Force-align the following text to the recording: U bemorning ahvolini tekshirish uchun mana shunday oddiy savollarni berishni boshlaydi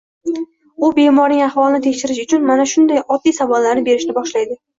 U 0.87 0.87
bemorning 0.99 1.43
ahvolini 1.47 1.81
tekshirish 1.83 2.23
uchun 2.25 2.49
mana 2.53 2.67
shunday 2.73 3.03
oddiy 3.19 3.37
savollarni 3.43 3.87
berishni 3.93 4.19
boshlaydi 4.19 4.61